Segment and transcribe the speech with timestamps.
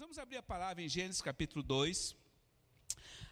[0.00, 2.16] vamos abrir a palavra em Gênesis capítulo 2,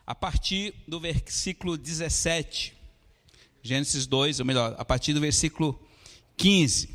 [0.06, 2.74] a partir do versículo 17.
[3.62, 5.82] Gênesis 2, ou melhor, a partir do versículo
[6.36, 6.90] 15.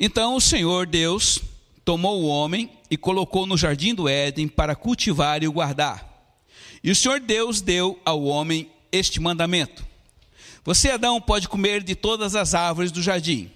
[0.00, 1.40] Então o Senhor Deus
[1.84, 6.34] tomou o homem e colocou no jardim do Éden para cultivar e o guardar.
[6.82, 9.86] E o Senhor Deus deu ao homem este mandamento:
[10.64, 13.53] Você, Adão, pode comer de todas as árvores do jardim,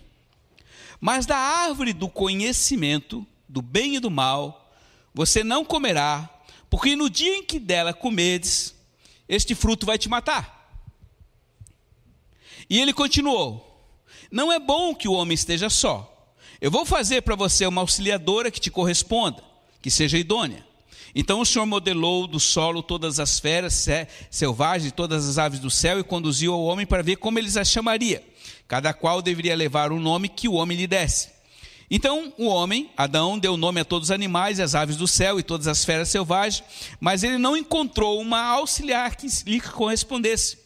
[1.01, 4.73] mas da árvore do conhecimento do bem e do mal
[5.15, 6.29] você não comerá,
[6.71, 8.75] porque no dia em que dela comedes,
[9.29, 10.59] este fruto vai te matar.
[12.71, 13.91] E ele continuou:
[14.31, 16.15] Não é bom que o homem esteja só.
[16.61, 19.43] Eu vou fazer para você uma auxiliadora que te corresponda,
[19.81, 20.67] que seja idônea.
[21.15, 23.87] Então o Senhor modelou do solo todas as feras
[24.31, 27.69] selvagens, todas as aves do céu e conduziu ao homem para ver como eles as
[27.69, 28.23] chamaria.
[28.69, 31.31] Cada qual deveria levar o nome que o homem lhe desse.
[31.91, 35.43] Então o homem, Adão, deu nome a todos os animais, as aves do céu e
[35.43, 36.63] todas as feras selvagens,
[37.01, 40.59] mas ele não encontrou uma auxiliar que lhe correspondesse.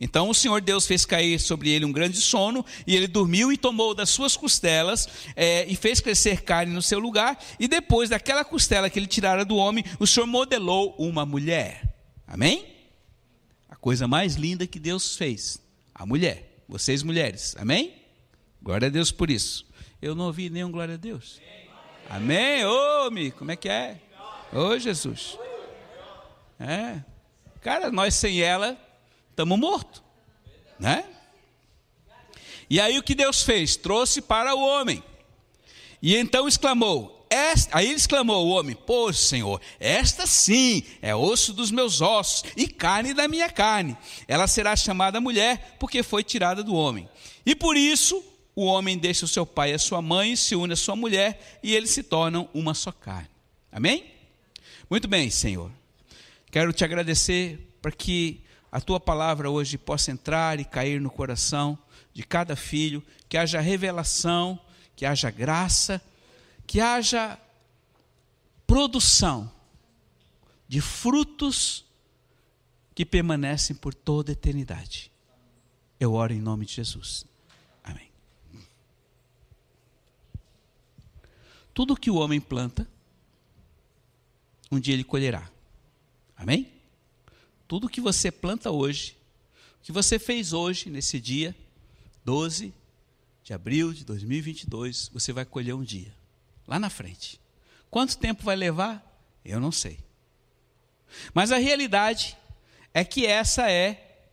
[0.00, 3.58] Então o Senhor Deus fez cair sobre ele um grande sono, e ele dormiu e
[3.58, 8.42] tomou das suas costelas é, e fez crescer carne no seu lugar, e depois daquela
[8.42, 11.94] costela que ele tirara do homem, o Senhor modelou uma mulher.
[12.26, 12.64] Amém?
[13.68, 15.60] A coisa mais linda que Deus fez,
[15.94, 16.49] a mulher.
[16.70, 18.00] Vocês mulheres, amém?
[18.62, 19.66] Glória a Deus por isso.
[20.00, 21.40] Eu não ouvi nenhum glória a Deus.
[22.08, 22.64] Amém?
[22.64, 24.00] Ô, oh, como é que é?
[24.52, 25.36] Ô, oh, Jesus.
[26.60, 27.02] É.
[27.60, 28.78] Cara, nós sem ela
[29.30, 30.00] estamos mortos,
[30.78, 31.04] né?
[32.70, 33.74] E aí o que Deus fez?
[33.74, 35.02] Trouxe para o homem.
[36.00, 41.70] E então exclamou: esta, aí exclamou o homem: Pois, Senhor, esta sim é osso dos
[41.70, 43.96] meus ossos e carne da minha carne.
[44.26, 47.08] Ela será chamada mulher, porque foi tirada do homem.
[47.46, 48.22] E por isso
[48.54, 51.60] o homem deixa o seu pai e a sua mãe, se une à sua mulher,
[51.62, 53.30] e eles se tornam uma só carne.
[53.70, 54.04] Amém?
[54.90, 55.70] Muito bem, Senhor.
[56.50, 58.40] Quero te agradecer para que
[58.72, 61.78] a tua palavra hoje possa entrar e cair no coração
[62.12, 64.58] de cada filho, que haja revelação,
[64.96, 66.02] que haja graça,
[66.70, 67.36] que haja
[68.64, 69.52] produção
[70.68, 71.84] de frutos
[72.94, 75.10] que permanecem por toda a eternidade.
[75.98, 77.26] Eu oro em nome de Jesus.
[77.82, 78.08] Amém.
[81.74, 82.88] Tudo que o homem planta,
[84.70, 85.50] um dia ele colherá.
[86.36, 86.70] Amém?
[87.66, 89.16] Tudo que você planta hoje,
[89.80, 91.52] o que você fez hoje, nesse dia
[92.24, 92.72] 12
[93.42, 96.19] de abril de 2022, você vai colher um dia,
[96.70, 97.40] lá na frente.
[97.90, 99.04] Quanto tempo vai levar?
[99.44, 99.98] Eu não sei.
[101.34, 102.38] Mas a realidade
[102.94, 104.28] é que essa é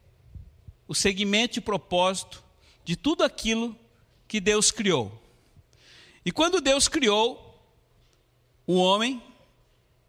[0.87, 2.43] o segmento e propósito
[2.85, 3.75] de tudo aquilo
[4.27, 5.11] que Deus criou.
[6.23, 7.59] E quando Deus criou
[8.67, 9.21] o homem,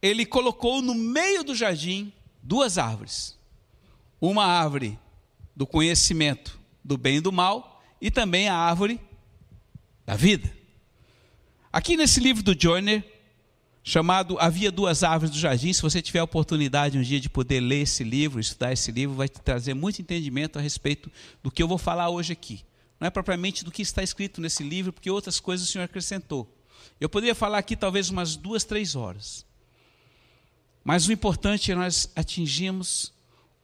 [0.03, 2.13] ele colocou no meio do jardim
[2.43, 3.39] duas árvores.
[4.21, 4.99] Uma árvore
[5.57, 9.01] do conhecimento do bem e do mal e também a árvore
[10.05, 10.58] da vida.
[11.71, 13.05] Aqui nesse livro do Joyner,
[13.85, 17.61] chamado Havia Duas Árvores do Jardim, se você tiver a oportunidade um dia de poder
[17.61, 21.13] ler esse livro, estudar esse livro, vai te trazer muito entendimento a respeito
[21.43, 22.65] do que eu vou falar hoje aqui.
[22.99, 26.51] Não é propriamente do que está escrito nesse livro, porque outras coisas o Senhor acrescentou.
[26.99, 29.45] Eu poderia falar aqui talvez umas duas, três horas.
[30.83, 33.13] Mas o importante é nós atingirmos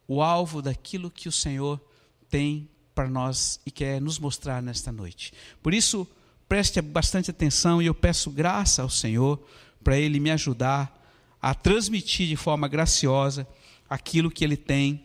[0.06, 1.80] o alvo daquilo que o Senhor
[2.28, 5.32] tem para nós e quer nos mostrar nesta noite.
[5.62, 6.06] Por isso,
[6.54, 9.44] preste bastante atenção e eu peço graça ao Senhor
[9.82, 11.04] para Ele me ajudar
[11.42, 13.44] a transmitir de forma graciosa
[13.90, 15.04] aquilo que Ele tem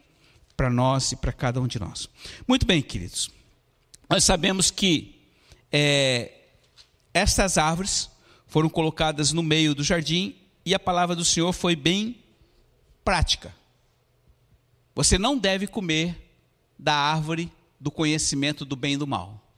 [0.56, 2.08] para nós e para cada um de nós.
[2.48, 3.32] Muito bem, queridos.
[4.08, 5.20] Nós sabemos que
[5.72, 6.34] é,
[7.16, 8.12] estas árvores
[8.46, 12.18] foram colocadas no meio do jardim e a palavra do Senhor foi bem
[13.04, 13.52] prática.
[14.94, 16.16] Você não deve comer
[16.78, 19.49] da árvore do conhecimento do bem e do mal.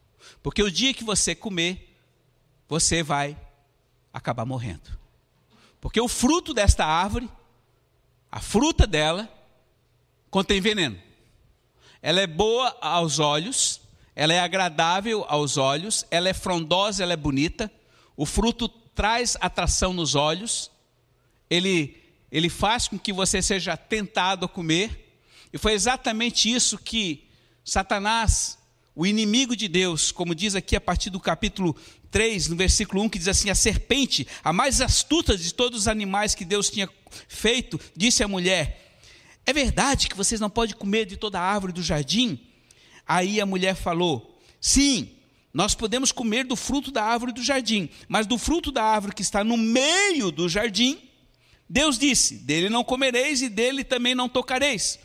[0.42, 1.98] Porque o dia que você comer,
[2.68, 3.38] você vai
[4.14, 5.00] acabar morrendo.
[5.80, 7.30] Porque o fruto desta árvore,
[8.32, 9.28] a fruta dela,
[10.30, 10.98] contém veneno.
[12.02, 13.82] Ela é boa aos olhos,
[14.16, 17.72] ela é agradável aos olhos, ela é frondosa, ela é bonita.
[18.16, 20.72] O fruto traz atração nos olhos,
[21.50, 22.02] ele,
[22.32, 25.20] ele faz com que você seja tentado a comer.
[25.52, 27.28] E foi exatamente isso que
[27.64, 28.58] Satanás,
[28.96, 31.76] o inimigo de Deus, como diz aqui a partir do capítulo
[32.10, 35.88] 3, no versículo 1, que diz assim: A serpente, a mais astuta de todos os
[35.88, 36.90] animais que Deus tinha
[37.28, 39.00] feito, disse à mulher:
[39.46, 42.40] É verdade que vocês não podem comer de toda a árvore do jardim?
[43.08, 45.10] Aí a mulher falou: Sim,
[45.54, 49.22] nós podemos comer do fruto da árvore do jardim, mas do fruto da árvore que
[49.22, 51.00] está no meio do jardim,
[51.70, 55.00] Deus disse: dele não comereis e dele também não tocareis,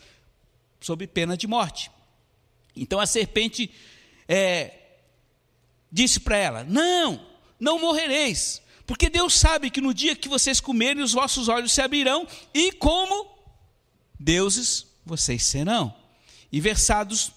[0.81, 1.91] sob pena de morte.
[2.77, 3.71] Então a serpente
[4.29, 4.73] é,
[5.91, 7.27] disse para ela: Não,
[7.59, 11.81] não morrereis, porque Deus sabe que no dia que vocês comerem, os vossos olhos se
[11.81, 13.27] abrirão, e como
[14.19, 15.95] deuses vocês serão,
[16.53, 17.33] e versados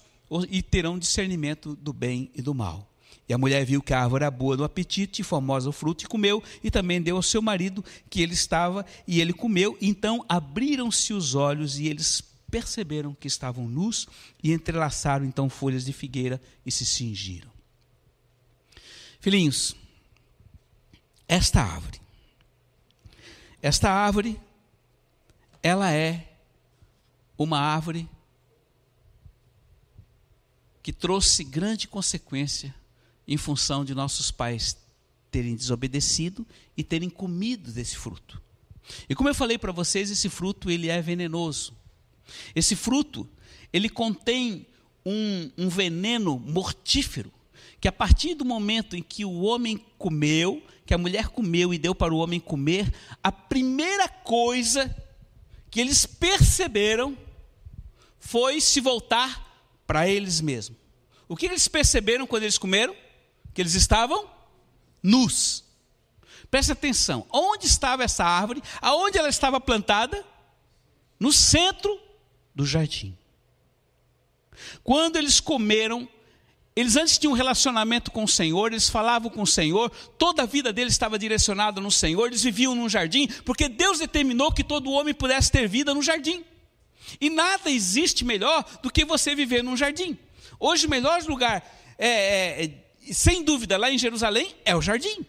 [0.48, 2.88] e terão discernimento do bem e do mal.
[3.28, 6.08] E a mulher viu que a árvore era boa no apetite, formosa o fruto, e
[6.08, 9.78] comeu, e também deu ao seu marido que ele estava, e ele comeu.
[9.80, 14.08] Então abriram-se os olhos, e eles perceberam que estavam nus,
[14.42, 17.50] e entrelaçaram então folhas de figueira e se cingiram.
[19.20, 19.76] Filhinhos,
[21.28, 22.00] esta árvore,
[23.62, 24.40] esta árvore,
[25.62, 26.32] ela é
[27.36, 28.08] uma árvore
[30.82, 32.74] que trouxe grande consequência
[33.28, 34.76] em função de nossos pais
[35.30, 36.46] terem desobedecido
[36.76, 38.42] e terem comido desse fruto.
[39.08, 41.72] E como eu falei para vocês, esse fruto ele é venenoso.
[42.54, 43.28] Esse fruto
[43.72, 44.66] ele contém
[45.04, 47.32] um, um veneno mortífero
[47.80, 51.78] que a partir do momento em que o homem comeu, que a mulher comeu e
[51.78, 52.92] deu para o homem comer,
[53.22, 54.94] a primeira coisa
[55.70, 57.16] que eles perceberam
[58.18, 60.78] foi se voltar para eles mesmos.
[61.26, 62.94] O que eles perceberam quando eles comeram?
[63.54, 64.28] Que eles estavam
[65.02, 65.64] nus.
[66.50, 68.62] Preste atenção, onde estava essa árvore?
[68.82, 70.24] Aonde ela estava plantada?
[71.18, 71.98] No centro
[72.54, 73.16] do jardim.
[74.82, 76.08] Quando eles comeram,
[76.74, 80.46] eles antes tinham um relacionamento com o Senhor, eles falavam com o Senhor, toda a
[80.46, 84.90] vida deles estava direcionada no Senhor, eles viviam num jardim, porque Deus determinou que todo
[84.90, 86.44] homem pudesse ter vida no jardim.
[87.20, 90.18] E nada existe melhor do que você viver num jardim.
[90.58, 91.64] Hoje o melhor lugar,
[91.98, 95.24] é, é, é, sem dúvida, lá em Jerusalém, é o jardim.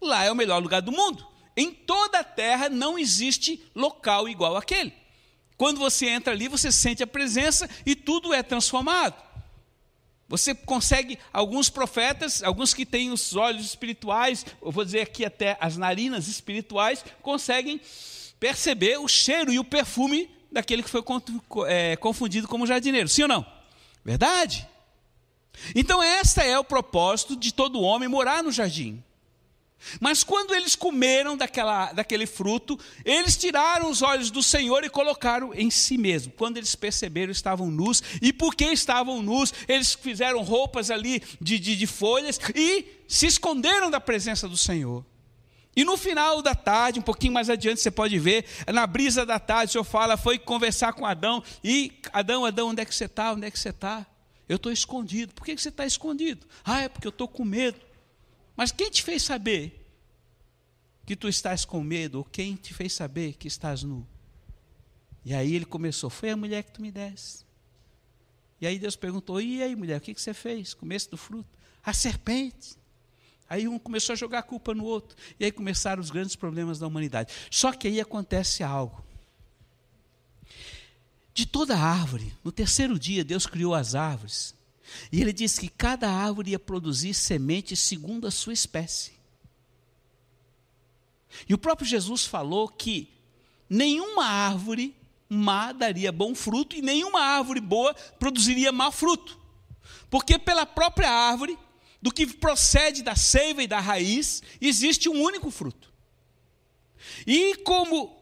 [0.00, 1.26] Lá é o melhor lugar do mundo.
[1.56, 4.92] Em toda a terra não existe local igual aquele.
[5.60, 9.14] Quando você entra ali, você sente a presença e tudo é transformado.
[10.26, 15.58] Você consegue, alguns profetas, alguns que têm os olhos espirituais, eu vou dizer aqui até
[15.60, 17.78] as narinas espirituais, conseguem
[18.38, 21.04] perceber o cheiro e o perfume daquele que foi
[21.68, 23.06] é, confundido como jardineiro.
[23.06, 23.46] Sim ou não?
[24.02, 24.66] Verdade?
[25.74, 29.04] Então, este é o propósito de todo homem morar no jardim.
[30.00, 35.54] Mas quando eles comeram daquela, daquele fruto, eles tiraram os olhos do Senhor e colocaram
[35.54, 36.32] em si mesmo.
[36.32, 38.02] Quando eles perceberam, estavam nus.
[38.20, 43.90] E porque estavam nus, eles fizeram roupas ali de, de, de folhas e se esconderam
[43.90, 45.04] da presença do Senhor.
[45.74, 49.38] E no final da tarde, um pouquinho mais adiante, você pode ver, na brisa da
[49.38, 51.42] tarde, o Senhor fala, foi conversar com Adão.
[51.62, 53.32] E Adão, Adão, onde é que você está?
[53.32, 54.06] Onde é que você está?
[54.48, 55.32] Eu estou escondido.
[55.32, 56.46] Por que você está escondido?
[56.64, 57.80] Ah, é porque eu estou com medo.
[58.60, 59.90] Mas quem te fez saber
[61.06, 62.18] que tu estás com medo?
[62.18, 64.06] Ou quem te fez saber que estás nu?
[65.24, 67.42] E aí ele começou, foi a mulher que tu me desse.
[68.60, 70.74] E aí Deus perguntou, e aí mulher, o que, você fez?
[70.74, 71.48] Começo do fruto.
[71.82, 72.76] A serpente.
[73.48, 75.16] Aí um começou a jogar a culpa no outro.
[75.38, 77.32] E aí começaram os grandes problemas da humanidade.
[77.50, 79.02] Só que aí acontece algo.
[81.32, 84.54] De toda árvore, no terceiro dia, Deus criou as árvores.
[85.10, 89.12] E ele disse que cada árvore ia produzir semente segundo a sua espécie.
[91.48, 93.08] E o próprio Jesus falou que
[93.68, 94.96] nenhuma árvore
[95.28, 99.38] má daria bom fruto e nenhuma árvore boa produziria mau fruto.
[100.10, 101.56] Porque pela própria árvore,
[102.02, 105.92] do que procede da seiva e da raiz, existe um único fruto.
[107.26, 108.20] E como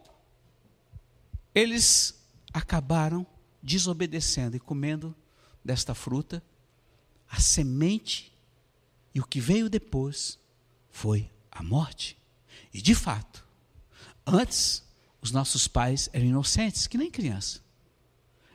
[1.54, 2.14] eles
[2.52, 3.26] acabaram
[3.62, 5.14] desobedecendo e comendo
[5.64, 6.42] desta fruta,
[7.28, 8.32] a semente
[9.14, 10.38] e o que veio depois
[10.90, 12.16] foi a morte.
[12.72, 13.46] E de fato,
[14.26, 14.82] antes
[15.20, 17.60] os nossos pais eram inocentes, que nem criança.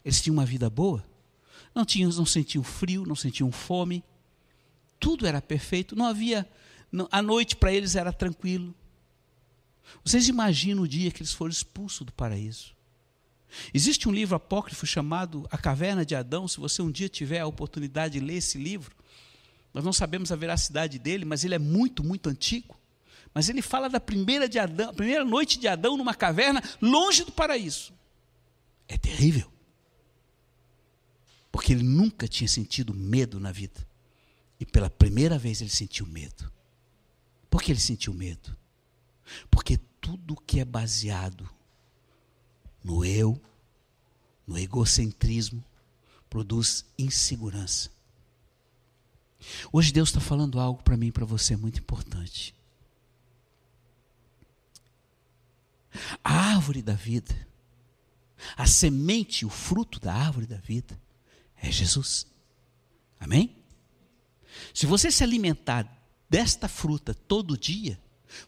[0.03, 1.05] Eles tinham uma vida boa,
[1.73, 4.03] não tinham, não sentiam frio, não sentiam fome,
[4.99, 6.49] tudo era perfeito, não havia,
[6.91, 8.73] não, a noite para eles era tranquilo.
[10.03, 12.73] Vocês imaginam o dia que eles foram expulsos do paraíso?
[13.73, 17.47] Existe um livro apócrifo chamado A Caverna de Adão, se você um dia tiver a
[17.47, 18.95] oportunidade de ler esse livro,
[19.73, 22.79] nós não sabemos a veracidade dele, mas ele é muito, muito antigo.
[23.33, 27.31] Mas ele fala da primeira, de Adão, primeira noite de Adão numa caverna, longe do
[27.31, 27.91] paraíso.
[28.87, 29.51] É terrível.
[31.51, 33.87] Porque ele nunca tinha sentido medo na vida.
[34.59, 36.51] E pela primeira vez ele sentiu medo.
[37.49, 38.55] Por que ele sentiu medo?
[39.49, 41.49] Porque tudo que é baseado
[42.83, 43.39] no eu,
[44.45, 45.63] no egocentrismo,
[46.29, 47.89] produz insegurança.
[49.71, 52.55] Hoje Deus está falando algo para mim e para você muito importante.
[56.23, 57.35] A árvore da vida,
[58.57, 60.99] a semente, o fruto da árvore da vida
[61.55, 62.25] é Jesus.
[63.19, 63.55] Amém?
[64.73, 65.87] Se você se alimentar
[66.29, 67.99] desta fruta todo dia,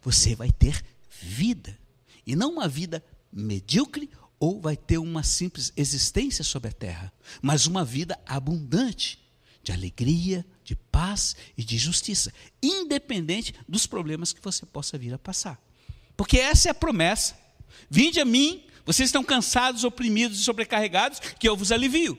[0.01, 0.83] você vai ter
[1.21, 1.77] vida.
[2.25, 4.09] E não uma vida medíocre
[4.45, 7.11] ou vai ter uma simples existência sobre a terra,
[7.41, 9.19] mas uma vida abundante
[9.63, 15.17] de alegria, de paz e de justiça, independente dos problemas que você possa vir a
[15.17, 15.59] passar.
[16.15, 17.35] Porque essa é a promessa.
[17.89, 22.15] Vinde a mim, vocês estão cansados, oprimidos e sobrecarregados, que eu vos alivio.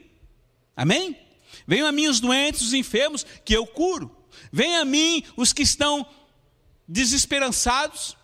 [0.76, 1.16] Amém?
[1.64, 4.10] Venham a mim os doentes, os enfermos, que eu curo.
[4.50, 6.04] Venham a mim os que estão
[6.88, 8.16] desesperançados,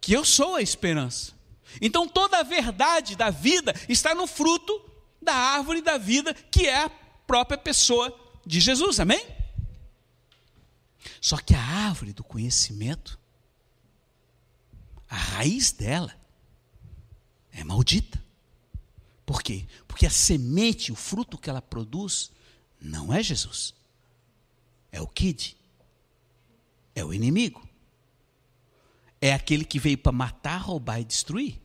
[0.00, 1.39] que eu sou a esperança.
[1.80, 4.72] Então toda a verdade da vida está no fruto
[5.20, 6.90] da árvore da vida, que é a
[7.26, 9.24] própria pessoa de Jesus, amém?
[11.20, 13.18] Só que a árvore do conhecimento,
[15.08, 16.14] a raiz dela,
[17.52, 18.22] é maldita.
[19.26, 19.66] Por quê?
[19.86, 22.30] Porque a semente, o fruto que ela produz,
[22.80, 23.74] não é Jesus.
[24.90, 25.56] É o kid.
[26.94, 27.69] É o inimigo.
[29.20, 31.60] É aquele que veio para matar, roubar e destruir.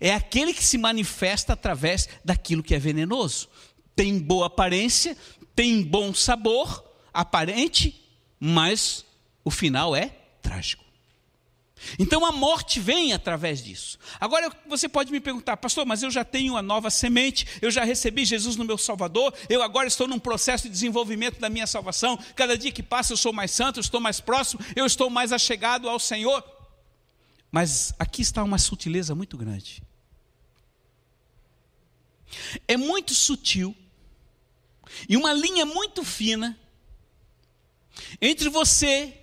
[0.00, 3.48] É aquele que se manifesta através daquilo que é venenoso.
[3.96, 5.16] Tem boa aparência,
[5.54, 8.00] tem bom sabor, aparente,
[8.38, 9.04] mas
[9.44, 10.08] o final é
[10.42, 10.84] trágico.
[11.98, 13.98] Então a morte vem através disso.
[14.20, 17.84] Agora você pode me perguntar, pastor, mas eu já tenho a nova semente, eu já
[17.84, 22.18] recebi Jesus no meu Salvador, eu agora estou num processo de desenvolvimento da minha salvação,
[22.36, 25.32] cada dia que passa eu sou mais santo, eu estou mais próximo, eu estou mais
[25.32, 26.44] achegado ao Senhor.
[27.50, 29.82] Mas aqui está uma sutileza muito grande.
[32.68, 33.76] É muito sutil
[35.08, 36.58] e uma linha muito fina
[38.20, 39.16] entre você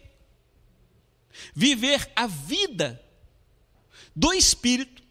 [1.53, 3.01] viver a vida
[4.15, 5.03] do Espírito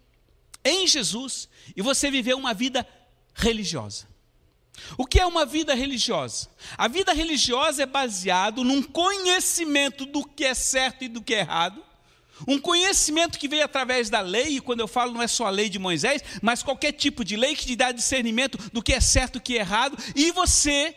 [0.64, 2.86] em Jesus e você viver uma vida
[3.34, 4.08] religiosa.
[4.98, 6.50] O que é uma vida religiosa?
[6.76, 11.40] A vida religiosa é baseado num conhecimento do que é certo e do que é
[11.40, 11.82] errado,
[12.46, 15.50] um conhecimento que veio através da lei, e quando eu falo não é só a
[15.50, 19.00] lei de Moisés, mas qualquer tipo de lei que te dá discernimento do que é
[19.00, 20.94] certo e do que é errado, e você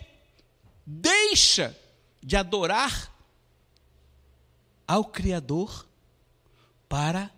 [0.86, 1.78] deixa
[2.22, 3.14] de adorar
[4.88, 5.88] ao Criador
[6.88, 7.32] para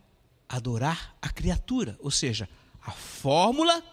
[0.47, 2.49] adorar a criatura, ou seja,
[2.81, 3.83] a fórmula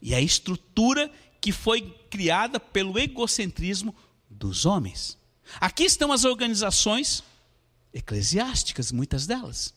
[0.00, 3.94] e a estrutura que foi criada pelo egocentrismo
[4.28, 5.18] dos homens.
[5.60, 7.22] Aqui estão as organizações
[7.94, 9.72] eclesiásticas, muitas delas.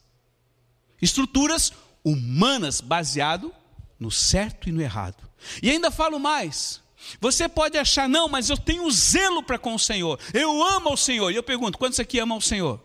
[1.00, 1.72] Estruturas
[2.04, 3.54] humanas baseado
[4.00, 5.30] no certo e no errado.
[5.62, 6.82] E ainda falo mais.
[7.22, 10.20] Você pode achar, não, mas eu tenho zelo para com o Senhor.
[10.34, 11.32] Eu amo o Senhor.
[11.32, 12.84] E eu pergunto, quantos aqui amam o Senhor?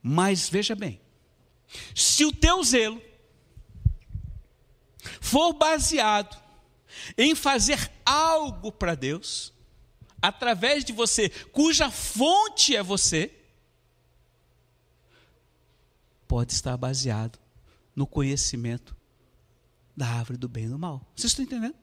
[0.00, 1.00] Mas veja bem,
[1.94, 3.02] se o teu zelo
[5.20, 6.40] for baseado
[7.16, 9.52] em fazer algo para Deus,
[10.22, 13.37] através de você, cuja fonte é você,
[16.28, 17.38] pode estar baseado
[17.96, 18.94] no conhecimento
[19.96, 21.04] da árvore do bem e do mal.
[21.16, 21.74] Vocês estão entendendo?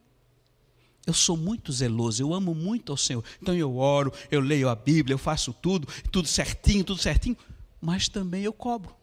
[1.06, 3.24] Eu sou muito zeloso, eu amo muito ao Senhor.
[3.42, 7.38] Então eu oro, eu leio a Bíblia, eu faço tudo, tudo certinho, tudo certinho,
[7.82, 8.96] mas também eu cobro.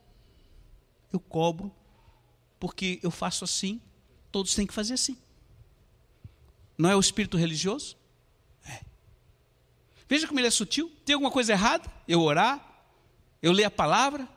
[1.13, 1.71] Eu cobro
[2.59, 3.81] porque eu faço assim,
[4.31, 5.19] todos têm que fazer assim.
[6.79, 7.97] Não é o espírito religioso?
[8.65, 8.81] É.
[10.09, 10.91] Veja como ele é sutil.
[11.05, 11.93] Tem alguma coisa errada?
[12.09, 12.85] Eu orar,
[13.43, 14.29] eu ler a palavra,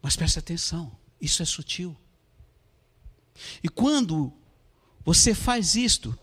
[0.00, 1.96] mas preste atenção, isso é sutil.
[3.62, 4.32] E quando
[5.04, 6.18] você faz isto,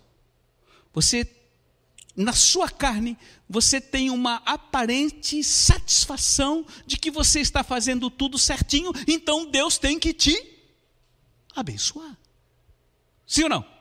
[0.94, 1.30] você,
[2.16, 3.18] na sua carne,
[3.50, 10.00] você tem uma aparente satisfação de que você está fazendo tudo certinho, então Deus tem
[10.00, 10.34] que te
[11.56, 12.18] abençoar.
[13.28, 13.76] Sim ou não?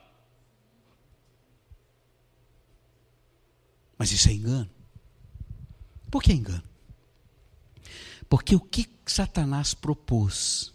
[3.97, 4.69] Mas isso é engano.
[6.11, 6.63] Por que engano?
[8.29, 10.73] Porque o que Satanás propôs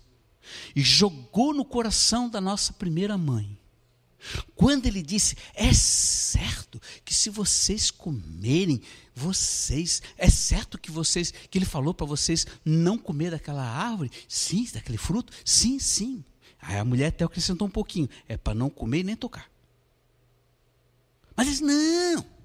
[0.75, 3.59] e jogou no coração da nossa primeira mãe,
[4.55, 8.83] quando ele disse: É certo que se vocês comerem,
[9.15, 14.11] vocês, é certo que vocês, que ele falou para vocês não comer daquela árvore?
[14.29, 15.33] Sim, daquele fruto?
[15.45, 16.25] Sim, sim.
[16.61, 19.51] Aí a mulher até acrescentou um pouquinho: É para não comer e nem tocar.
[21.35, 22.41] Mas ele disse: Não.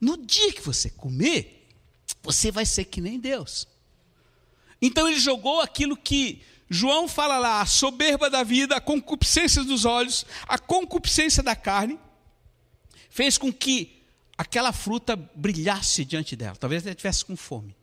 [0.00, 1.68] No dia que você comer,
[2.22, 3.68] você vai ser que nem Deus.
[4.82, 9.84] Então ele jogou aquilo que João fala lá, a soberba da vida, a concupiscência dos
[9.84, 12.00] olhos, a concupiscência da carne,
[13.08, 14.02] fez com que
[14.36, 16.56] aquela fruta brilhasse diante dela.
[16.56, 17.76] Talvez ela estivesse com fome.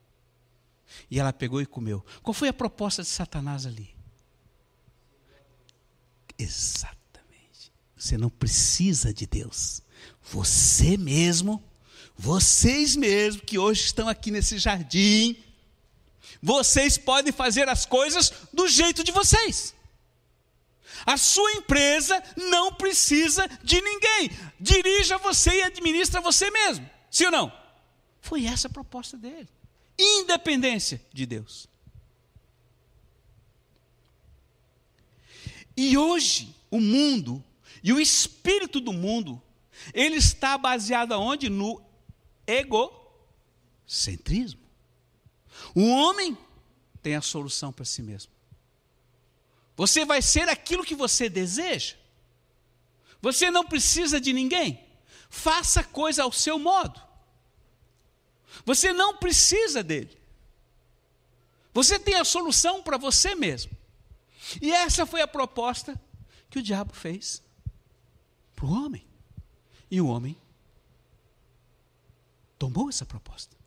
[1.10, 2.04] E ela pegou e comeu.
[2.22, 3.96] Qual foi a proposta de Satanás ali?
[6.38, 7.72] Exatamente.
[7.96, 9.84] Você não precisa de Deus.
[10.24, 11.64] Você mesmo,
[12.18, 15.38] vocês mesmos que hoje estão aqui nesse jardim,
[16.42, 19.76] vocês podem fazer as coisas do jeito de vocês.
[21.06, 24.30] A sua empresa não precisa de ninguém.
[24.60, 26.90] Dirija você e administra você mesmo.
[27.10, 27.60] Sim ou não?
[28.22, 29.48] Foi essa a proposta dele.
[29.98, 31.68] Independência de Deus.
[35.76, 37.44] E hoje, o mundo
[37.82, 39.42] e o espírito do mundo,
[39.94, 41.50] ele está baseado aonde?
[41.50, 41.82] No
[42.46, 44.69] egocentrismo.
[45.76, 46.38] O homem
[47.02, 48.32] tem a solução para si mesmo.
[49.76, 51.96] Você vai ser aquilo que você deseja.
[53.22, 54.86] Você não precisa de ninguém.
[55.30, 57.02] Faça coisa ao seu modo.
[58.66, 60.18] Você não precisa dele.
[61.74, 63.72] Você tem a solução para você mesmo.
[64.62, 66.00] E essa foi a proposta
[66.50, 67.42] que o diabo fez
[68.56, 69.06] para o homem.
[69.90, 70.36] E o homem
[72.58, 73.59] tomou essa proposta.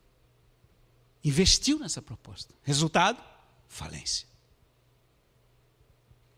[1.23, 2.53] Investiu nessa proposta.
[2.63, 3.23] Resultado?
[3.67, 4.33] Falência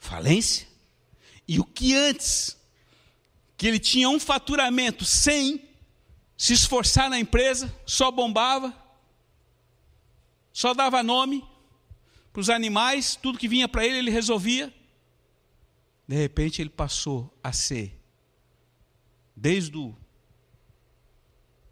[0.06, 0.68] falência.
[1.48, 2.56] E o que antes,
[3.58, 5.68] que ele tinha um faturamento sem
[6.38, 8.74] se esforçar na empresa, só bombava,
[10.54, 11.44] só dava nome
[12.32, 14.74] para os animais, tudo que vinha para ele, ele resolvia.
[16.08, 18.00] De repente ele passou a ser,
[19.36, 19.96] desde o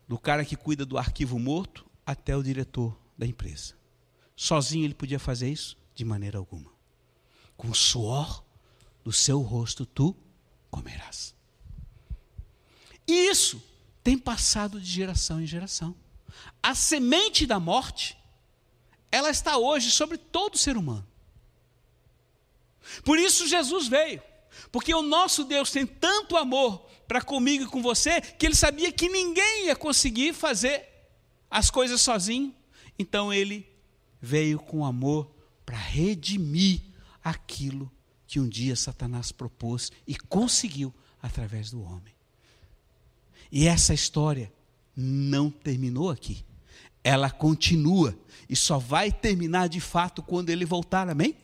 [0.08, 3.76] do cara que cuida do arquivo morto até o diretor da empresa.
[4.36, 5.78] Sozinho ele podia fazer isso?
[5.96, 6.74] De maneira alguma
[7.64, 8.44] com o suor
[9.04, 10.16] do seu rosto tu
[10.70, 11.34] comerás.
[13.08, 13.62] E isso
[14.04, 15.96] tem passado de geração em geração.
[16.62, 18.18] A semente da morte,
[19.12, 21.08] ela está hoje sobre todo ser humano.
[23.06, 24.22] Por isso Jesus veio,
[24.72, 28.92] porque o nosso Deus tem tanto amor para comigo e com você, que ele sabia
[28.92, 30.86] que ninguém ia conseguir fazer
[31.50, 32.54] as coisas sozinho.
[32.98, 33.68] Então ele
[34.22, 35.30] veio com amor
[35.66, 36.82] para redimir
[37.24, 37.92] aquilo
[38.28, 42.14] que um dia Satanás propôs e conseguiu através do homem.
[43.52, 44.52] E essa história
[44.96, 46.44] não terminou aqui.
[47.04, 48.18] Ela continua
[48.50, 51.36] e só vai terminar de fato quando ele voltar, amém?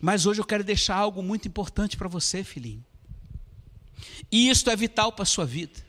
[0.00, 2.84] Mas hoje eu quero deixar algo muito importante para você, filhinho.
[4.30, 5.84] E isto é vital para a sua vida.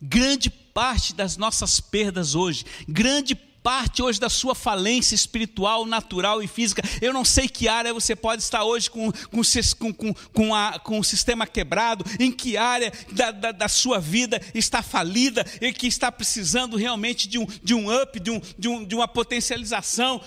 [0.00, 6.48] Grande parte das nossas perdas hoje, grande parte hoje da sua falência espiritual, natural e
[6.48, 6.82] física.
[7.00, 9.42] Eu não sei que área você pode estar hoje com, com,
[9.94, 14.40] com, com, a, com o sistema quebrado, em que área da, da, da, sua vida
[14.54, 18.68] está falida e que está precisando realmente de um, de um up, de, um, de,
[18.68, 20.20] um, de uma potencialização.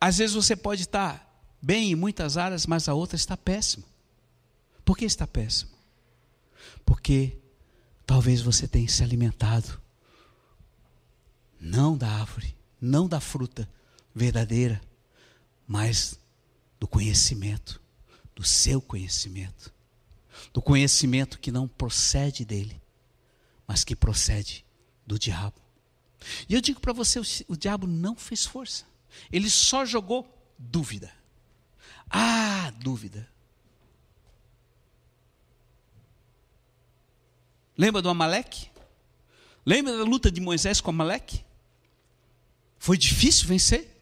[0.00, 1.24] Às vezes você pode estar
[1.60, 3.84] bem em muitas áreas, mas a outra está péssima.
[4.86, 5.76] Por que está péssima?
[6.86, 7.38] Porque
[8.06, 9.82] Talvez você tenha se alimentado
[11.58, 13.68] não da árvore, não da fruta
[14.14, 14.80] verdadeira,
[15.66, 16.18] mas
[16.78, 17.82] do conhecimento,
[18.34, 19.74] do seu conhecimento,
[20.52, 22.80] do conhecimento que não procede dele,
[23.66, 24.64] mas que procede
[25.04, 25.60] do diabo.
[26.48, 28.84] E eu digo para você: o diabo não fez força,
[29.32, 31.12] ele só jogou dúvida.
[32.08, 33.28] Ah, dúvida.
[37.76, 38.68] Lembra do Amaleque?
[39.64, 41.44] Lembra da luta de Moisés com Amaleque?
[42.78, 43.92] Foi difícil vencer?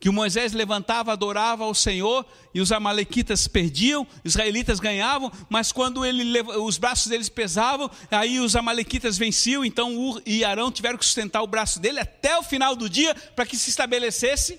[0.00, 6.40] Que Moisés levantava, adorava ao Senhor e os amalequitas perdiam, israelitas ganhavam, mas quando ele,
[6.40, 11.42] os braços deles pesavam, aí os amalequitas venciam, então Ur e Arão tiveram que sustentar
[11.42, 14.58] o braço dele até o final do dia para que se estabelecesse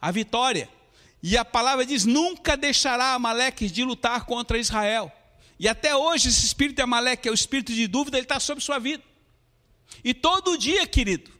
[0.00, 0.70] a vitória.
[1.22, 5.12] E a palavra diz: nunca deixará Amaleque de lutar contra Israel.
[5.58, 8.40] E até hoje, esse espírito de Amaleque, que é o espírito de dúvida, ele está
[8.40, 9.02] sobre sua vida.
[10.02, 11.30] E todo dia, querido,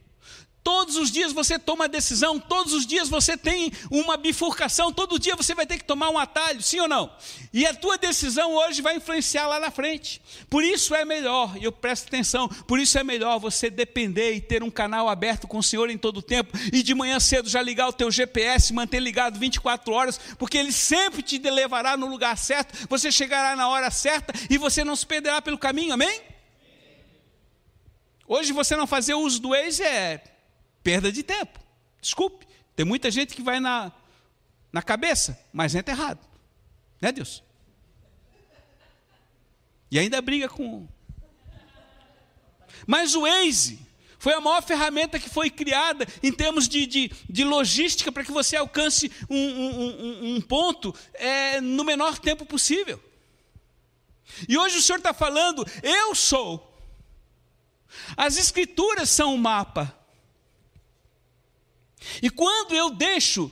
[0.64, 5.36] Todos os dias você toma decisão, todos os dias você tem uma bifurcação, todo dia
[5.36, 7.14] você vai ter que tomar um atalho, sim ou não?
[7.52, 10.22] E a tua decisão hoje vai influenciar lá na frente.
[10.48, 14.40] Por isso é melhor, e eu presto atenção, por isso é melhor você depender e
[14.40, 17.46] ter um canal aberto com o Senhor em todo o tempo, e de manhã cedo
[17.46, 22.06] já ligar o teu GPS, manter ligado 24 horas, porque ele sempre te levará no
[22.06, 26.22] lugar certo, você chegará na hora certa e você não se perderá pelo caminho, amém?
[28.26, 30.33] Hoje você não fazer uso do Waze é
[30.84, 31.58] perda de tempo.
[32.00, 33.90] Desculpe, tem muita gente que vai na,
[34.70, 36.20] na cabeça, mas entra errado.
[37.00, 37.42] Né, Deus?
[39.90, 40.86] E ainda briga com.
[42.86, 43.78] Mas o Waze
[44.18, 48.32] foi a maior ferramenta que foi criada em termos de, de, de logística para que
[48.32, 53.02] você alcance um, um, um ponto é, no menor tempo possível.
[54.48, 56.70] E hoje o Senhor está falando, eu sou.
[58.16, 59.94] As Escrituras são o mapa.
[62.22, 63.50] E quando eu deixo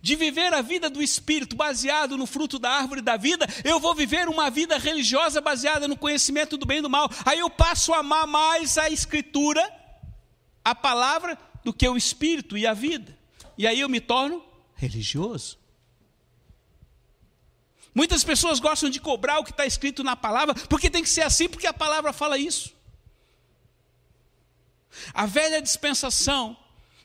[0.00, 3.94] de viver a vida do Espírito baseado no fruto da árvore da vida, eu vou
[3.94, 7.08] viver uma vida religiosa baseada no conhecimento do bem e do mal.
[7.24, 9.62] Aí eu passo a amar mais a Escritura,
[10.64, 13.16] a palavra, do que o Espírito e a vida.
[13.56, 15.58] E aí eu me torno religioso.
[17.94, 21.22] Muitas pessoas gostam de cobrar o que está escrito na palavra, porque tem que ser
[21.22, 22.74] assim, porque a palavra fala isso.
[25.12, 26.56] A velha dispensação,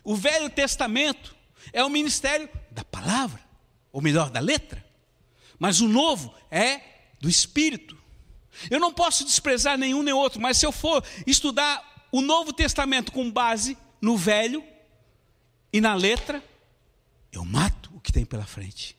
[0.09, 1.35] o velho testamento,
[1.71, 3.39] é o ministério da palavra,
[3.91, 4.83] ou melhor, da letra.
[5.59, 6.81] Mas o novo é
[7.21, 7.95] do espírito.
[8.71, 13.11] Eu não posso desprezar nenhum nem outro, mas se eu for estudar o Novo Testamento
[13.11, 14.63] com base no velho
[15.71, 16.43] e na letra,
[17.31, 18.97] eu mato o que tem pela frente.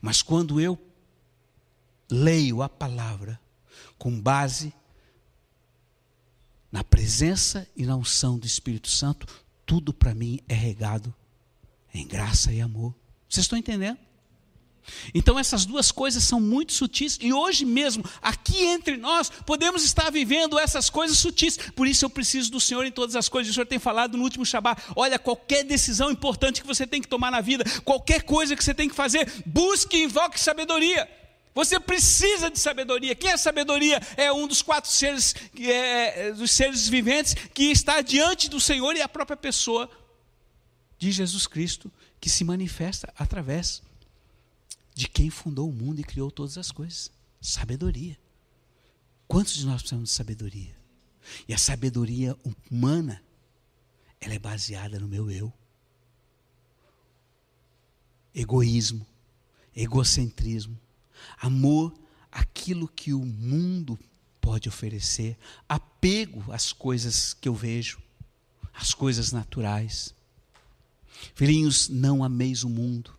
[0.00, 0.76] Mas quando eu
[2.10, 3.40] leio a palavra
[3.96, 4.74] com base
[6.72, 9.28] na presença e na unção do Espírito Santo,
[9.68, 11.14] tudo para mim é regado
[11.92, 12.94] em graça e amor.
[13.28, 13.98] Vocês estão entendendo?
[15.14, 20.10] Então essas duas coisas são muito sutis e hoje mesmo, aqui entre nós, podemos estar
[20.10, 21.58] vivendo essas coisas sutis.
[21.76, 23.50] Por isso eu preciso do Senhor em todas as coisas.
[23.50, 27.08] O Senhor tem falado no último Shabat, olha, qualquer decisão importante que você tem que
[27.08, 31.06] tomar na vida, qualquer coisa que você tem que fazer, busque e invoque sabedoria.
[31.54, 33.14] Você precisa de sabedoria.
[33.14, 34.00] Quem é sabedoria?
[34.16, 38.94] É um dos quatro seres, é, é, dos seres viventes que está diante do Senhor
[38.96, 39.90] e a própria pessoa
[40.98, 43.82] de Jesus Cristo que se manifesta através
[44.94, 47.10] de quem fundou o mundo e criou todas as coisas.
[47.40, 48.18] Sabedoria.
[49.28, 50.76] Quantos de nós precisamos de sabedoria?
[51.46, 52.36] E a sabedoria
[52.70, 53.22] humana,
[54.20, 55.52] ela é baseada no meu eu.
[58.34, 59.06] Egoísmo,
[59.74, 60.80] egocentrismo,
[61.40, 61.94] amor
[62.30, 63.98] àquilo que o mundo
[64.40, 65.36] pode oferecer,
[65.68, 68.00] apego às coisas que eu vejo,
[68.72, 70.14] às coisas naturais.
[71.34, 73.16] Filhinhos, não ameis o mundo.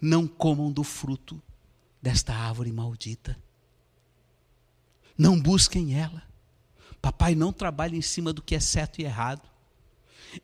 [0.00, 1.40] Não comam do fruto
[2.00, 3.38] desta árvore maldita.
[5.16, 6.22] Não busquem ela.
[7.00, 9.48] Papai não trabalha em cima do que é certo e errado.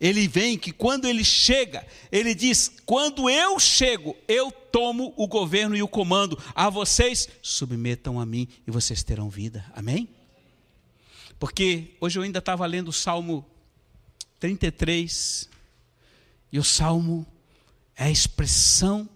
[0.00, 5.76] Ele vem que quando ele chega, ele diz: quando eu chego, eu tomo o governo
[5.76, 6.38] e o comando.
[6.55, 9.64] A vocês, submetam a mim e vocês terão vida.
[9.74, 10.09] Amém?
[11.38, 13.44] Porque hoje eu ainda estava lendo o Salmo
[14.38, 15.48] 33,
[16.50, 17.24] e o salmo
[17.94, 19.09] é a expressão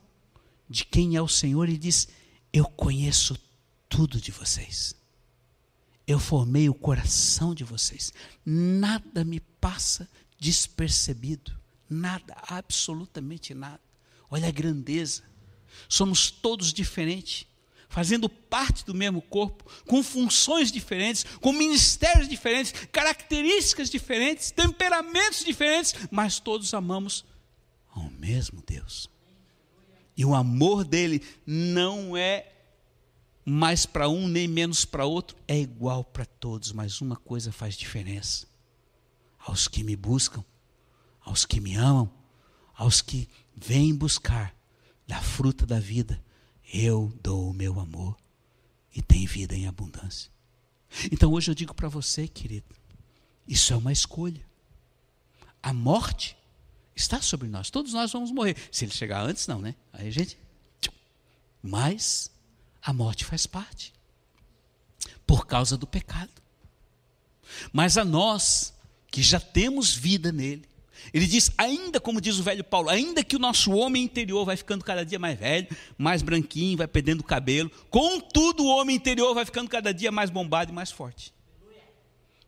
[0.68, 2.08] de quem é o Senhor e diz:
[2.52, 3.36] Eu conheço
[3.88, 4.94] tudo de vocês.
[6.06, 8.12] Eu formei o coração de vocês.
[8.44, 10.08] Nada me passa
[10.38, 11.56] despercebido.
[11.88, 13.80] Nada, absolutamente nada.
[14.30, 15.22] Olha a grandeza.
[15.88, 17.46] Somos todos diferentes,
[17.88, 25.94] fazendo parte do mesmo corpo, com funções diferentes, com ministérios diferentes, características diferentes, temperamentos diferentes,
[26.10, 27.24] mas todos amamos
[27.94, 29.08] ao mesmo Deus.
[30.16, 32.52] E o amor dele não é
[33.44, 37.76] mais para um nem menos para outro, é igual para todos, mas uma coisa faz
[37.76, 38.46] diferença.
[39.46, 40.44] Aos que me buscam,
[41.20, 42.12] aos que me amam,
[42.74, 44.54] aos que vêm buscar
[45.06, 46.20] da fruta da vida,
[46.74, 48.16] eu dou o meu amor
[48.94, 50.30] e tem vida em abundância.
[51.12, 52.74] Então hoje eu digo para você, querido,
[53.46, 54.44] isso é uma escolha.
[55.62, 56.36] A morte
[56.94, 57.70] está sobre nós.
[57.70, 58.56] Todos nós vamos morrer.
[58.72, 59.76] Se ele chegar antes, não, né?
[59.92, 60.38] Aí a gente.
[61.62, 62.30] Mas
[62.82, 63.92] a morte faz parte
[65.26, 66.30] por causa do pecado.
[67.72, 68.74] Mas a nós
[69.16, 70.62] que já temos vida nele,
[71.10, 74.58] ele diz, ainda como diz o velho Paulo, ainda que o nosso homem interior vai
[74.58, 79.46] ficando cada dia mais velho, mais branquinho, vai perdendo cabelo, contudo o homem interior vai
[79.46, 81.32] ficando cada dia mais bombado e mais forte.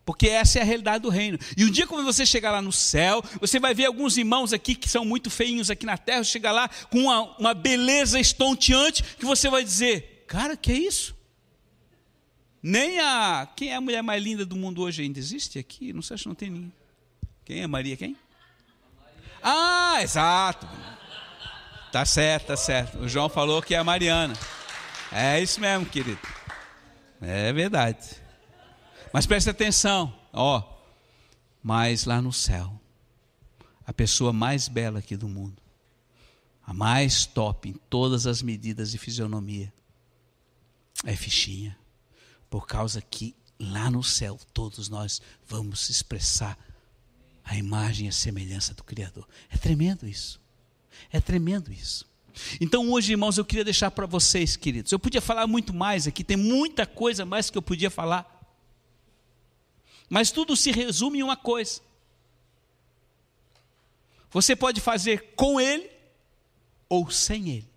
[0.05, 1.39] Porque essa é a realidade do reino.
[1.57, 4.75] E um dia, quando você chegar lá no céu, você vai ver alguns irmãos aqui
[4.75, 9.25] que são muito feinhos aqui na terra, chegar lá com uma, uma beleza estonteante, que
[9.25, 11.17] você vai dizer: Cara, que é isso?
[12.63, 13.49] Nem a.
[13.55, 15.19] Quem é a mulher mais linda do mundo hoje ainda?
[15.19, 15.93] Existe aqui?
[15.93, 16.73] Não sei se não tem ninguém.
[17.45, 17.97] Quem é Maria?
[17.97, 18.17] Quem?
[19.43, 20.67] Ah, exato.
[21.93, 22.99] Tá certo, tá certo.
[22.99, 24.35] O João falou que é a Mariana.
[25.11, 26.21] É isso mesmo, querido.
[27.21, 28.17] É verdade.
[29.13, 30.63] Mas preste atenção, ó.
[31.63, 32.79] Mas lá no céu,
[33.87, 35.63] a pessoa mais bela aqui do mundo,
[36.67, 39.73] A mais top em todas as medidas de fisionomia
[41.03, 41.75] é fichinha.
[42.51, 46.59] Por causa que lá no céu todos nós vamos expressar
[47.45, 49.27] a imagem e a semelhança do Criador.
[49.51, 50.41] É tremendo isso.
[51.11, 52.07] É tremendo isso.
[52.61, 54.93] Então hoje, irmãos, eu queria deixar para vocês, queridos.
[54.93, 58.35] Eu podia falar muito mais aqui, tem muita coisa mais que eu podia falar.
[60.09, 61.81] Mas tudo se resume em uma coisa.
[64.31, 65.91] Você pode fazer com ele
[66.89, 67.69] ou sem ele.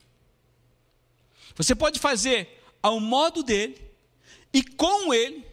[1.55, 3.90] Você pode fazer ao modo dele
[4.53, 5.45] e com ele,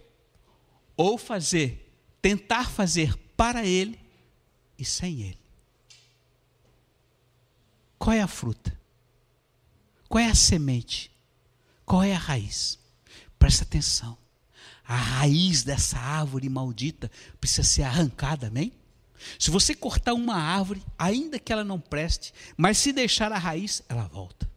[0.96, 3.98] ou fazer, tentar fazer para ele
[4.78, 5.38] e sem ele.
[7.98, 8.78] Qual é a fruta?
[10.08, 11.10] Qual é a semente?
[11.84, 12.78] Qual é a raiz?
[13.38, 14.16] Presta atenção.
[14.84, 18.72] A raiz dessa árvore maldita precisa ser arrancada, amém?
[19.38, 23.82] Se você cortar uma árvore, ainda que ela não preste, mas se deixar a raiz,
[23.88, 24.48] ela volta.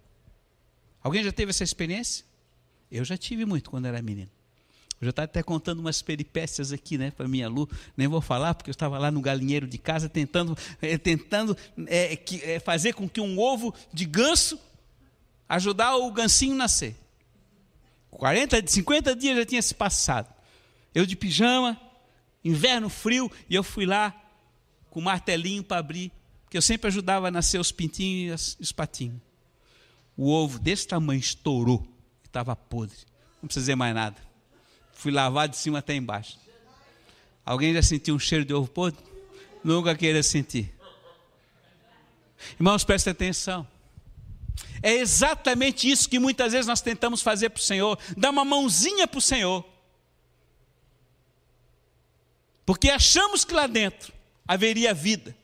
[1.03, 2.23] Alguém já teve essa experiência?
[2.91, 4.29] Eu já tive muito quando era menino.
[4.99, 7.67] Eu já estava até contando umas peripécias aqui, né, para minha Lu.
[7.97, 12.15] Nem vou falar, porque eu estava lá no galinheiro de casa tentando, é, tentando é,
[12.15, 14.59] que, é, fazer com que um ovo de ganso
[15.49, 16.95] ajudar o gancinho a nascer.
[18.11, 20.31] 40, 50 dias já tinha se passado.
[20.93, 21.79] Eu de pijama,
[22.43, 24.15] inverno frio, e eu fui lá
[24.91, 26.11] com o martelinho para abrir,
[26.43, 29.19] porque eu sempre ajudava a nascer os pintinhos e os patinhos.
[30.15, 31.87] O ovo desse tamanho estourou,
[32.31, 32.97] estava podre.
[33.41, 34.15] Não precisa dizer mais nada.
[34.93, 36.39] Fui lavar de cima até embaixo.
[37.45, 39.03] Alguém já sentiu um cheiro de ovo podre?
[39.63, 40.73] Nunca queira sentir.
[42.53, 43.67] Irmãos, prestem atenção.
[44.81, 49.07] É exatamente isso que muitas vezes nós tentamos fazer para o Senhor, dar uma mãozinha
[49.07, 49.65] para o Senhor.
[52.65, 54.13] Porque achamos que lá dentro
[54.47, 55.35] haveria vida.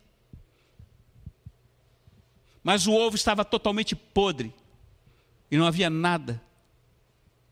[2.63, 4.54] Mas o ovo estava totalmente podre
[5.52, 6.41] e não havia nada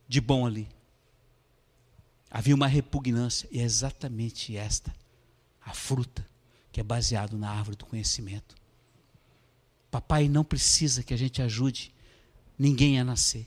[0.08, 0.68] de bom ali.
[2.30, 4.94] Havia uma repugnância, e é exatamente esta,
[5.66, 6.28] a fruta,
[6.72, 8.56] que é baseado na árvore do conhecimento.
[9.90, 11.94] Papai não precisa que a gente ajude
[12.60, 13.46] ninguém a nascer.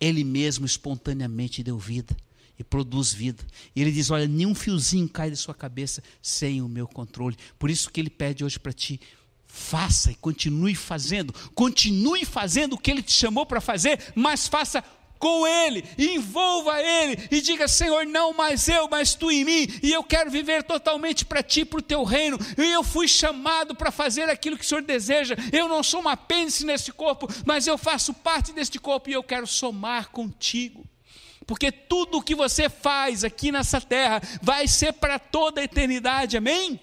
[0.00, 2.16] Ele mesmo espontaneamente deu vida
[2.58, 3.44] e produz vida.
[3.74, 7.36] E ele diz: Olha, nenhum fiozinho cai da sua cabeça sem o meu controle.
[7.58, 9.00] Por isso que ele pede hoje para ti.
[9.46, 14.84] Faça e continue fazendo, continue fazendo o que ele te chamou para fazer, mas faça
[15.20, 19.92] com Ele, envolva Ele e diga: Senhor, não mais eu, mas tu em mim, e
[19.92, 23.92] eu quero viver totalmente para ti, para o teu reino, e eu fui chamado para
[23.92, 25.36] fazer aquilo que o Senhor deseja.
[25.52, 29.22] Eu não sou um apêndice nesse corpo, mas eu faço parte deste corpo e eu
[29.22, 30.84] quero somar contigo.
[31.46, 36.36] Porque tudo o que você faz aqui nessa terra vai ser para toda a eternidade,
[36.36, 36.80] amém?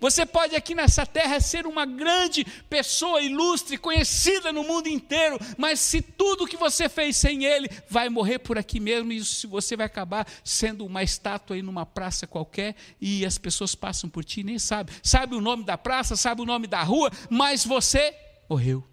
[0.00, 5.80] Você pode aqui nessa terra ser uma grande pessoa ilustre, conhecida no mundo inteiro, mas
[5.80, 9.76] se tudo que você fez sem Ele vai morrer por aqui mesmo, e se você
[9.76, 14.40] vai acabar sendo uma estátua aí numa praça qualquer e as pessoas passam por ti
[14.40, 14.92] e nem sabe.
[15.02, 18.14] Sabe o nome da praça, sabe o nome da rua, mas você
[18.48, 18.84] morreu.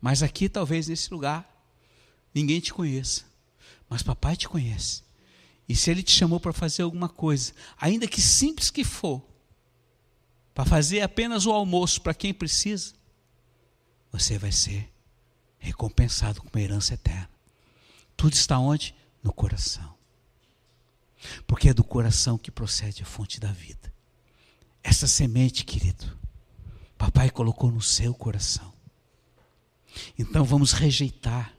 [0.00, 1.48] Mas aqui, talvez nesse lugar,
[2.34, 3.24] ninguém te conheça,
[3.88, 5.05] mas papai te conhece.
[5.68, 9.22] E se ele te chamou para fazer alguma coisa, ainda que simples que for,
[10.54, 12.94] para fazer apenas o almoço para quem precisa,
[14.10, 14.90] você vai ser
[15.58, 17.28] recompensado com uma herança eterna.
[18.16, 18.94] Tudo está onde?
[19.22, 19.94] No coração.
[21.46, 23.92] Porque é do coração que procede a fonte da vida.
[24.82, 26.16] Essa semente, querido,
[26.96, 28.72] papai colocou no seu coração.
[30.18, 31.52] Então vamos rejeitar.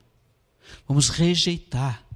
[0.88, 2.07] Vamos rejeitar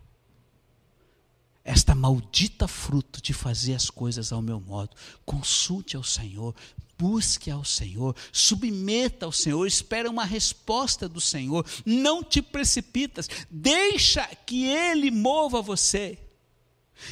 [1.81, 4.95] esta maldita fruto de fazer as coisas ao meu modo.
[5.25, 6.55] Consulte ao Senhor,
[6.95, 14.23] busque ao Senhor, submeta ao Senhor, espera uma resposta do Senhor, não te precipitas, deixa
[14.45, 16.19] que Ele mova você.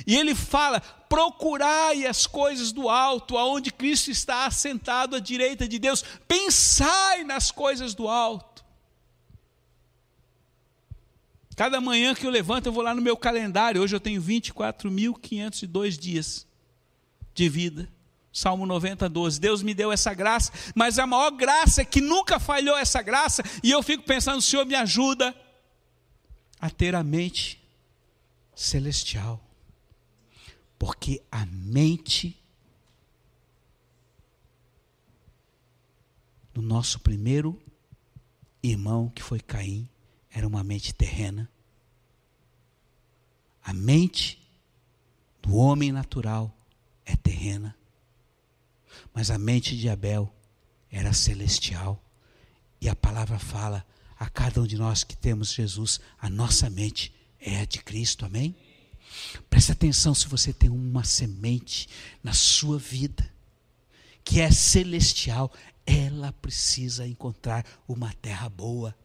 [0.06, 5.80] E ele fala: procurai as coisas do alto, aonde Cristo está assentado à direita de
[5.80, 8.49] Deus, pensai nas coisas do alto.
[11.60, 13.82] Cada manhã que eu levanto, eu vou lá no meu calendário.
[13.82, 16.48] Hoje eu tenho 24.502 dias
[17.34, 17.92] de vida.
[18.32, 19.42] Salmo 90, 12.
[19.42, 23.44] Deus me deu essa graça, mas a maior graça é que nunca falhou essa graça,
[23.62, 25.36] e eu fico pensando: o Senhor me ajuda
[26.62, 27.62] a ter a mente
[28.56, 29.46] celestial.
[30.78, 32.42] Porque a mente
[36.54, 37.62] do nosso primeiro
[38.64, 39.90] irmão, que foi Caim,
[40.32, 41.50] era uma mente terrena.
[43.64, 44.40] A mente
[45.42, 46.56] do homem natural
[47.06, 47.76] é terrena.
[49.14, 50.34] Mas a mente de Abel
[50.92, 52.04] era celestial,
[52.82, 53.86] E a palavra fala
[54.18, 58.26] a cada um de nós que temos Jesus, a nossa mente é a de Cristo,
[58.26, 58.56] amém?
[59.50, 61.90] Preste atenção se você tem uma semente
[62.24, 63.30] na sua vida
[64.24, 65.52] que é celestial,
[65.86, 68.96] ela precisa encontrar uma terra boa.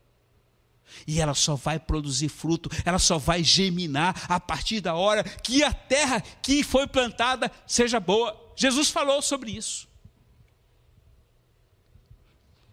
[1.07, 5.63] E ela só vai produzir fruto, ela só vai germinar a partir da hora que
[5.63, 8.53] a terra que foi plantada seja boa.
[8.57, 9.89] Jesus falou sobre isso.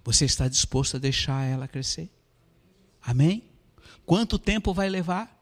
[0.03, 2.09] Você está disposto a deixar ela crescer?
[3.01, 3.43] Amém?
[4.05, 5.39] Quanto tempo vai levar?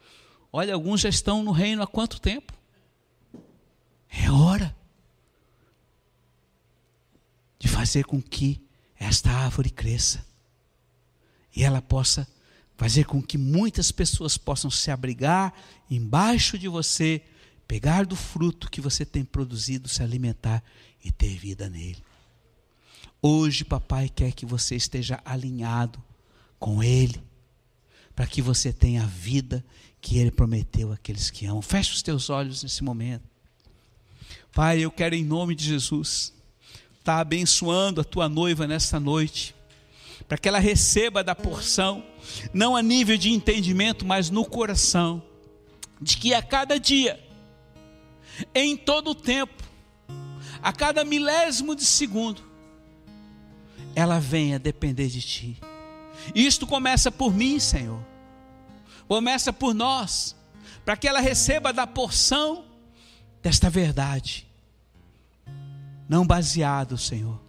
[0.52, 2.54] Olha, alguns já estão no reino há quanto tempo?
[4.10, 4.76] É hora
[7.58, 8.62] de fazer com que
[8.98, 10.26] esta árvore cresça
[11.56, 12.28] e ela possa
[12.80, 15.54] fazer com que muitas pessoas possam se abrigar
[15.92, 17.22] embaixo de você,
[17.68, 20.64] pegar do fruto que você tem produzido, se alimentar
[21.04, 22.02] e ter vida nele.
[23.22, 26.02] Hoje, papai quer que você esteja alinhado
[26.58, 27.22] com ele,
[28.16, 29.62] para que você tenha a vida
[30.00, 31.62] que ele prometeu àqueles que amam.
[31.62, 33.26] Feche os teus olhos nesse momento.
[34.54, 36.34] Pai, eu quero em nome de Jesus
[36.98, 39.54] estar tá abençoando a tua noiva nesta noite,
[40.30, 42.04] para que ela receba da porção,
[42.54, 45.24] não a nível de entendimento, mas no coração,
[46.00, 47.20] de que a cada dia,
[48.54, 49.64] em todo o tempo,
[50.62, 52.44] a cada milésimo de segundo,
[53.96, 55.60] ela venha depender de Ti.
[56.36, 58.00] Isto começa por mim, Senhor,
[59.08, 60.36] começa por nós,
[60.86, 62.66] para que ela receba da porção
[63.42, 64.48] desta verdade,
[66.08, 67.42] não baseado, Senhor,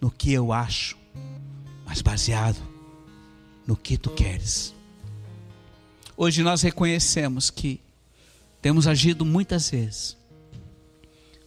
[0.00, 0.99] no que eu acho,
[1.90, 2.62] mas baseado
[3.66, 4.72] no que Tu queres.
[6.16, 7.80] Hoje nós reconhecemos que
[8.62, 10.16] temos agido muitas vezes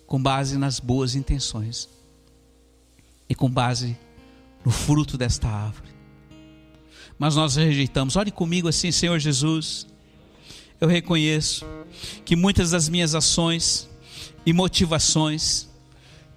[0.05, 1.87] com base nas boas intenções
[3.29, 3.97] e com base
[4.65, 5.93] no fruto desta árvore.
[7.17, 8.17] Mas nós rejeitamos.
[8.17, 9.87] Ore comigo assim, Senhor Jesus.
[10.81, 11.65] Eu reconheço
[12.25, 13.89] que muitas das minhas ações
[14.45, 15.69] e motivações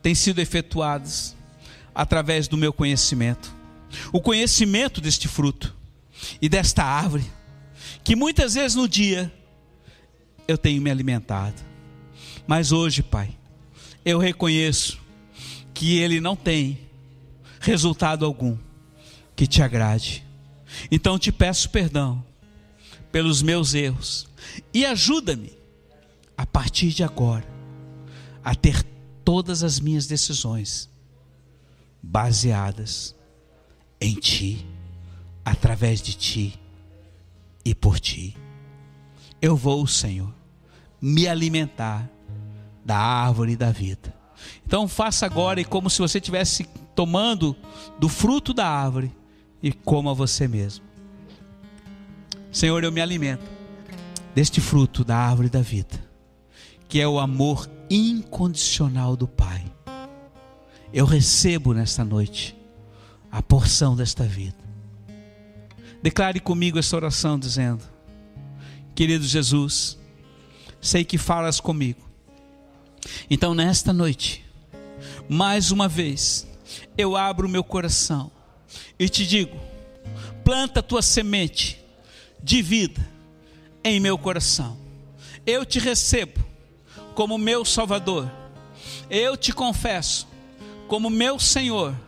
[0.00, 1.34] têm sido efetuadas
[1.92, 3.55] através do meu conhecimento.
[4.12, 5.74] O conhecimento deste fruto
[6.40, 7.24] e desta árvore,
[8.04, 9.32] que muitas vezes no dia
[10.46, 11.60] eu tenho me alimentado.
[12.46, 13.36] Mas hoje, Pai,
[14.04, 14.98] eu reconheço
[15.74, 16.78] que ele não tem
[17.60, 18.56] resultado algum
[19.34, 20.24] que te agrade.
[20.90, 22.24] Então te peço perdão
[23.10, 24.28] pelos meus erros
[24.72, 25.52] e ajuda-me
[26.36, 27.46] a partir de agora
[28.44, 28.84] a ter
[29.24, 30.88] todas as minhas decisões
[32.00, 33.15] baseadas
[34.00, 34.66] em ti,
[35.44, 36.58] através de ti
[37.64, 38.36] e por ti.
[39.40, 40.32] Eu vou, Senhor,
[41.00, 42.08] me alimentar
[42.84, 44.14] da árvore da vida.
[44.64, 47.56] Então faça agora e como se você tivesse tomando
[47.98, 49.14] do fruto da árvore
[49.62, 50.84] e coma você mesmo.
[52.50, 53.44] Senhor, eu me alimento
[54.34, 56.02] deste fruto da árvore da vida,
[56.88, 59.64] que é o amor incondicional do Pai.
[60.92, 62.55] Eu recebo nesta noite
[63.36, 64.56] a porção desta vida.
[66.02, 67.84] Declare comigo essa oração dizendo:
[68.94, 69.98] Querido Jesus,
[70.80, 72.00] sei que falas comigo.
[73.28, 74.42] Então, nesta noite,
[75.28, 76.46] mais uma vez,
[76.96, 78.32] eu abro meu coração
[78.98, 79.54] e te digo:
[80.42, 81.78] planta tua semente
[82.42, 83.06] de vida
[83.84, 84.78] em meu coração.
[85.44, 86.42] Eu te recebo
[87.14, 88.32] como meu Salvador.
[89.10, 90.26] Eu te confesso
[90.88, 92.05] como meu Senhor.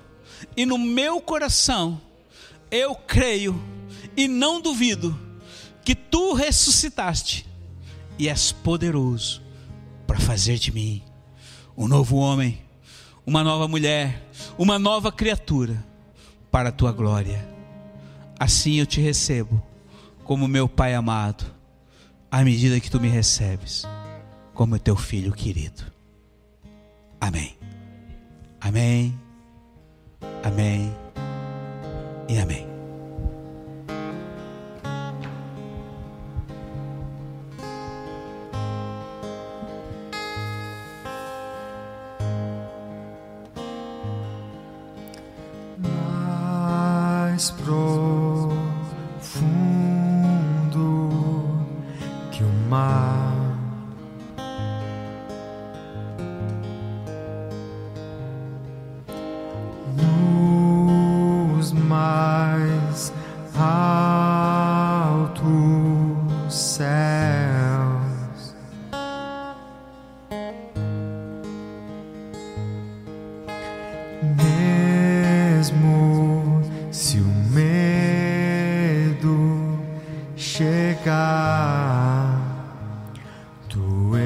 [0.59, 2.01] E no meu coração
[2.69, 3.63] eu creio
[4.17, 5.17] e não duvido
[5.85, 7.47] que tu ressuscitaste
[8.19, 9.41] e és poderoso
[10.05, 11.01] para fazer de mim
[11.77, 12.61] um novo homem
[13.25, 14.27] uma nova mulher,
[14.59, 15.85] uma nova criatura
[16.51, 17.49] para a tua glória.
[18.37, 19.63] Assim eu te recebo
[20.25, 21.45] como meu Pai amado,
[22.29, 23.85] à medida que tu me recebes
[24.55, 25.85] como teu filho querido.
[27.21, 27.57] Amém.
[28.61, 29.28] Amém.
[30.49, 30.91] Amém.
[32.27, 32.78] E amém.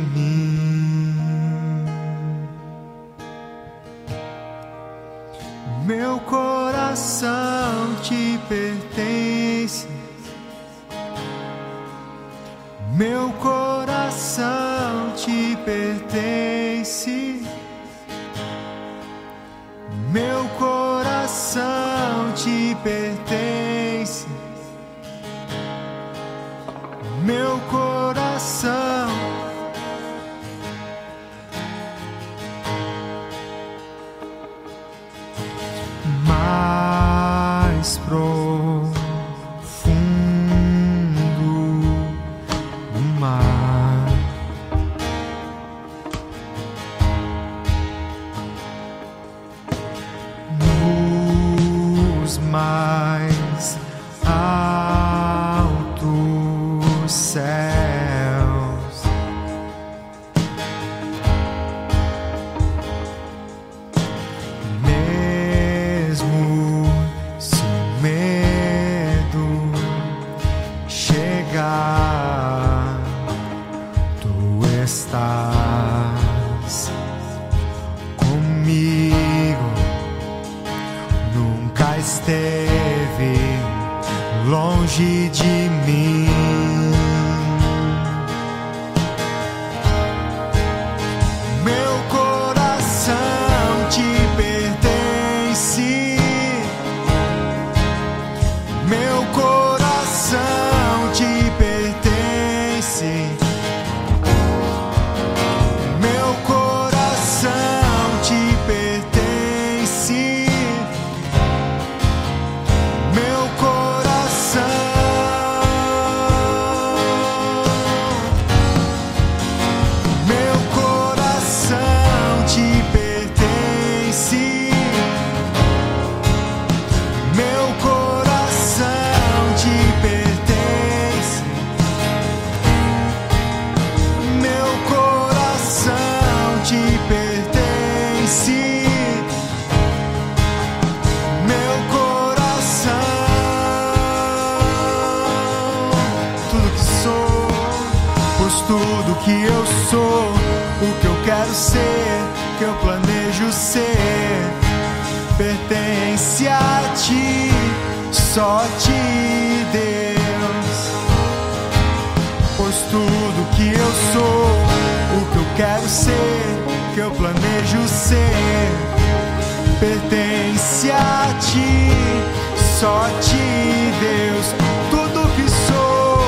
[172.86, 174.54] só te Deus,
[174.92, 176.20] tudo que sou,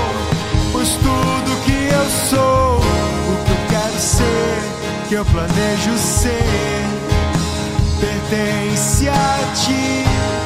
[0.72, 4.62] pois tudo que eu sou, o que eu quero ser,
[5.08, 6.82] que eu planejo ser,
[8.00, 10.37] pertence a ti.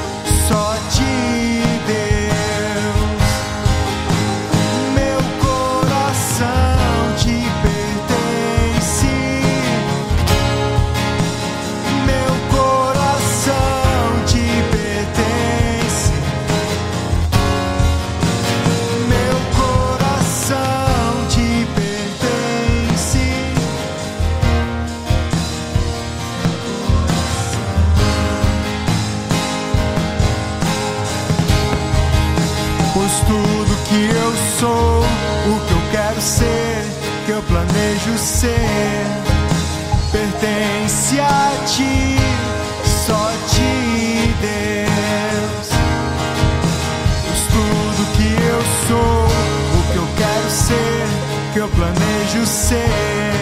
[34.63, 36.85] sou, o que eu quero ser,
[37.27, 39.07] que eu planejo ser,
[40.13, 42.17] pertence a ti,
[43.05, 45.69] só a ti, Deus.
[47.33, 49.25] És tudo que eu sou,
[49.79, 51.07] o que eu quero ser,
[51.53, 53.42] que eu planejo ser.